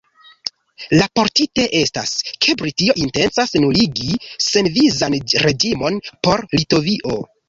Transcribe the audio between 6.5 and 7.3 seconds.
Litovio.